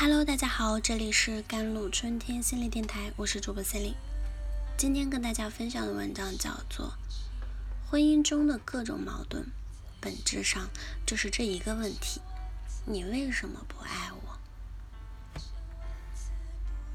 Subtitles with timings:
[0.00, 3.96] Hello，大家好，这里是甘露春天心理电台，我是主播 c e l i n e
[4.76, 6.92] 今天跟大家分享的文章叫做
[7.90, 9.46] 《婚姻中的各种矛盾，
[10.00, 10.70] 本质上
[11.04, 12.20] 就是这一个问题：
[12.86, 14.38] 你为什么不爱我？》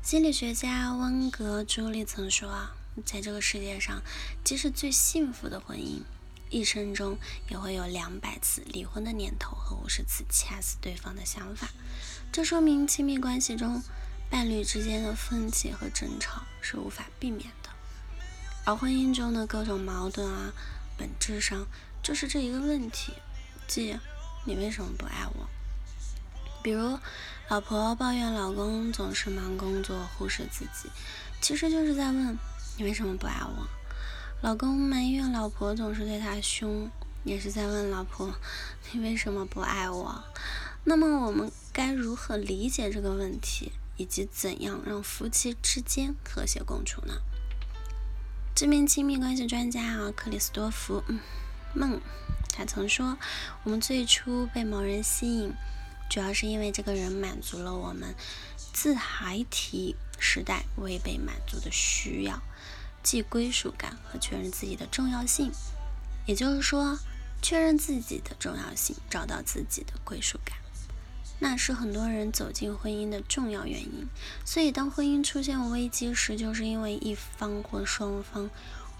[0.01, 2.71] 心理学家温格朱莉曾说啊，
[3.03, 4.01] 在这个世界上，
[4.45, 6.03] 即使最幸福的婚姻。
[6.49, 7.17] 一生中
[7.49, 11.67] 也会有两百次离婚的念头和五十次掐死对方的想法，
[12.33, 13.83] 这说明亲密关系中
[14.27, 17.69] 伴侣之间的分歧和争吵是无法避免的。
[18.65, 20.51] 而婚姻中的各种矛盾啊，
[20.97, 21.67] 本质上
[22.01, 23.13] 就是这一个问题，
[23.67, 23.95] 即
[24.45, 25.47] 你为什么不爱我？
[26.63, 26.97] 比如，
[27.49, 30.89] 老婆抱怨老公总是忙工作忽视自己，
[31.39, 32.35] 其实就是在问
[32.77, 33.67] 你为什么不爱我。
[34.41, 36.89] 老公埋怨老婆总是对他凶，
[37.23, 38.33] 也是在问老婆
[38.91, 40.23] ：“你为什么不爱我？”
[40.85, 47.13] 那么我们该如何理解这个问题，以及怎样让夫妻之间和谐共处呢？
[48.53, 51.03] 知名亲密关系专家啊，克里斯多夫·
[51.73, 51.99] 孟，
[52.49, 53.17] 他曾说
[53.63, 55.53] ：“我们最初被某人吸引，
[56.09, 58.13] 主要是因为这个人满足了我们
[58.73, 62.41] 自孩提时代未被满足的需要。”
[63.01, 65.51] 即归属感和确认自己的重要性，
[66.25, 66.97] 也就是说，
[67.41, 70.57] 确认自己的重要性，找到自己的归属感，
[71.43, 74.07] 那是很多人走进婚姻的重要原因。
[74.45, 78.49] 所以，当婚姻出现危机时，就是因为一方或双方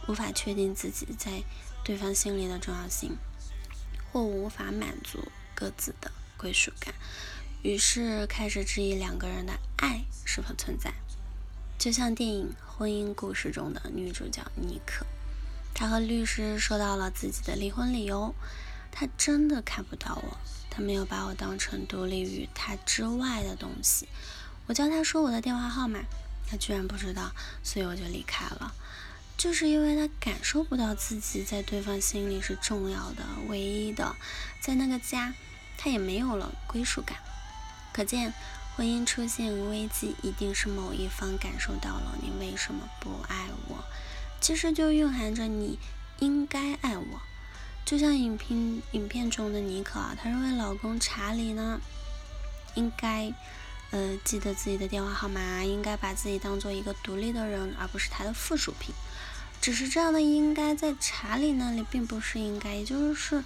[0.09, 1.41] 无法确定自己在
[1.85, 3.15] 对方心里的重要性，
[4.11, 5.19] 或无法满足
[5.55, 6.93] 各自的归属感，
[7.61, 10.93] 于是开始质疑两个人的爱是否存在。
[11.79, 15.05] 就像电影《婚姻故事》中的女主角妮可，
[15.73, 18.35] 她和律师说到了自己的离婚理由。
[18.93, 20.37] 他真的看不到我，
[20.69, 24.07] 他没有把我当成独立于他之外的东西。
[24.67, 25.99] 我叫他说我的电话号码，
[26.47, 27.31] 他居然不知道，
[27.63, 28.73] 所以我就离开了。
[29.35, 34.15] 就是因为他感受不到自己在对方心里是重要的、唯一的，
[34.61, 35.33] 在那个家，
[35.77, 37.17] 他也没有了归属感。
[37.91, 38.33] 可见。
[38.75, 43.83] 婚姻出现危机，一定是某一方感受到了你为什么不爱我，
[44.41, 45.77] 其实就蕴含着你
[46.17, 47.21] 应该爱我。
[47.85, 51.79] 就像影片影片中的妮可啊，她认为老公查理呢，
[52.75, 53.33] 应该
[53.91, 58.93] 呃记得自己的电话号码，应该把自己当做一个独立的人，而不是他的附属品。
[59.61, 63.43] 只是这样的应该在查理那里并不是应该，也就是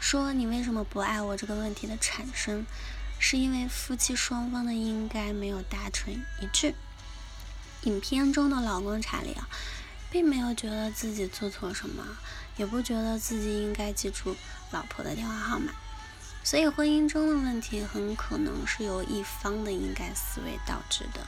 [0.00, 2.64] 说，你为什么不爱我这个问题的产生。
[3.22, 6.10] 是因为夫妻双方的应该没有达成
[6.40, 6.74] 一致。
[7.82, 9.46] 影片中的老公查理啊，
[10.10, 12.04] 并没有觉得自己做错什么，
[12.56, 14.36] 也不觉得自己应该记住
[14.70, 15.72] 老婆的电话号码。
[16.42, 21.26] 所以婚姻中的问题很可能是由一方的应该思维导致的。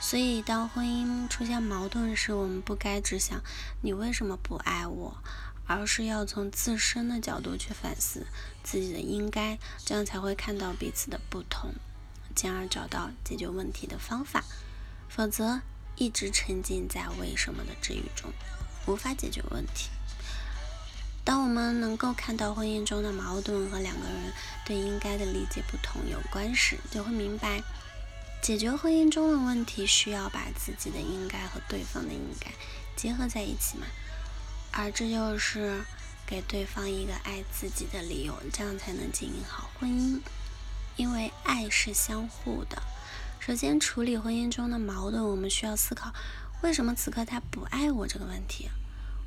[0.00, 3.40] 所以当婚姻出现矛盾时，我们不该只想
[3.82, 5.18] 你为什么不爱我。
[5.70, 8.26] 而是要从自身的角度去反思
[8.62, 11.74] 自己的应该，这样才会看到彼此的不同，
[12.34, 14.42] 进而找到解决问题的方法。
[15.10, 15.60] 否则，
[15.98, 18.32] 一直沉浸在为什么的治愈中，
[18.86, 19.88] 无法解决问题。
[21.24, 24.32] 当我们能够看到婚姻中的矛盾和两个人
[24.64, 27.62] 对应该的理解不同有关时，就会明白，
[28.40, 32.50] 解决婚姻中的问题需要把自己的应该和对方的应该
[32.96, 33.86] 结合在一起嘛。
[34.70, 35.82] 而这就是
[36.26, 40.20] 给对方一个爱自己的理由，这样才能经营好婚姻。
[40.96, 42.82] 因为爱是相互的。
[43.40, 46.12] 首先，处理婚姻中的矛盾，我们需要思考
[46.62, 48.68] 为什么此刻他不爱我这个问题。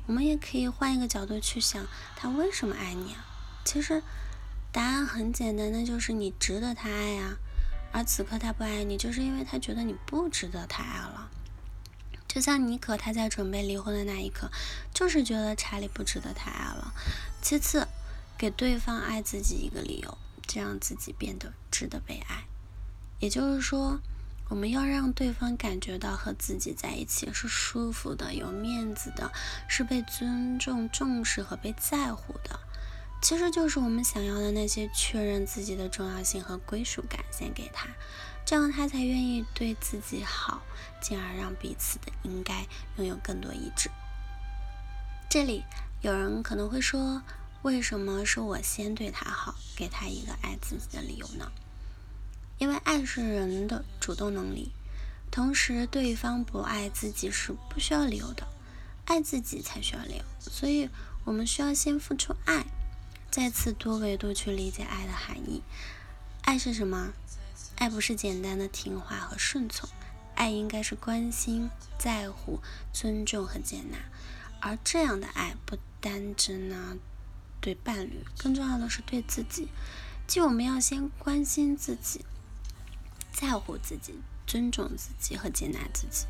[0.06, 3.24] 我们也可以换一个角度去想，他为什么爱你啊？
[3.64, 4.02] 其实
[4.70, 7.36] 答案很简单，那就是你值得他爱啊。
[7.92, 11.30] 而此刻他不爱你，就是因为他觉得你不值得他爱了。
[12.28, 14.50] 就像妮可，他在准备离婚的那一刻，
[14.94, 16.94] 就是觉得查理不值得他爱了。
[17.42, 17.86] 其次，
[18.38, 22.44] 给对方爱自己一个理由，这让自己变得值得被爱。
[23.20, 24.00] 也就是说，
[24.48, 29.32] 我们要让对方感觉到和自己在一起是舒服的、有面子的，
[29.66, 32.60] 是被尊重、重视和被在乎的。
[33.22, 37.88] 其实就是我们想要的那些确认自己的重要性和归属感，先给他。
[38.44, 40.60] 这样他才愿意对自己好，
[41.00, 42.66] 进而让彼此的应该
[42.96, 43.88] 拥有更多一致。
[45.30, 45.64] 这里
[46.02, 47.22] 有人可能会说，
[47.62, 51.50] 为什么是我先对他好，给他一个爱自己的理由呢？
[52.62, 54.70] 因为爱是人的主动能力，
[55.32, 58.46] 同时对方不爱自己是不需要理由的，
[59.04, 60.22] 爱自己才需要理由。
[60.38, 60.88] 所以
[61.24, 62.64] 我们需要先付出爱，
[63.32, 65.60] 再次多维度去理解爱的含义。
[66.42, 67.12] 爱是什么？
[67.74, 69.90] 爱不是简单的听话和顺从，
[70.36, 71.68] 爱应该是关心、
[71.98, 72.60] 在乎、
[72.92, 73.98] 尊重和接纳。
[74.60, 76.96] 而这样的爱不单只呢
[77.60, 79.66] 对伴侣，更重要的是对自己。
[80.28, 82.24] 即我们要先关心自己，
[83.32, 84.14] 在乎自己，
[84.46, 86.26] 尊重自己和接纳自己，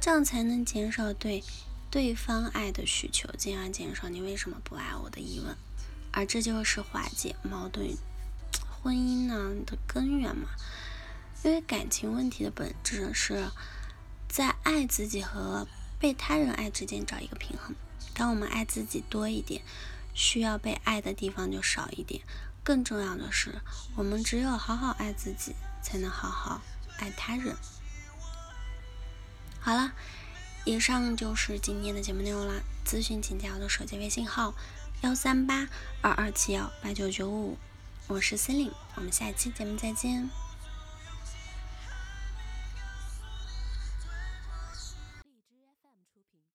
[0.00, 1.44] 这样才能减少对
[1.90, 5.56] 对方爱的需求，进而减少你为什么不爱我的疑问。
[6.12, 7.94] 而这就是化解矛盾、
[8.82, 10.48] 婚姻呢的根源嘛。
[11.44, 13.50] 因为感情问题的本质是
[14.28, 15.68] 在爱自己和
[15.98, 17.76] 被他人爱之间找一个平衡。
[18.14, 19.62] 当我们爱自己多一点，
[20.14, 22.22] 需要被爱的地方就少一点。
[22.66, 23.62] 更重要的是，
[23.94, 26.60] 我们只有好好爱自己，才能好好
[26.98, 27.54] 爱他人。
[29.60, 29.92] 好了，
[30.64, 32.54] 以上就是今天的节目内容啦。
[32.84, 34.52] 咨询请加我的手机微信号：
[35.02, 35.68] 幺三八
[36.02, 37.56] 二二七幺八九九五，
[38.08, 40.28] 我是森林我们下期节目再见。